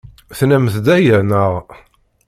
[0.37, 1.53] Tennamt-d aya, naɣ?